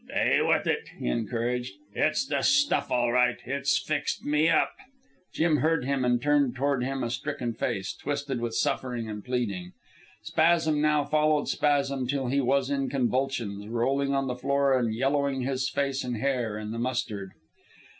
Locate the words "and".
6.03-6.19, 9.07-9.23, 14.75-14.91, 16.03-16.17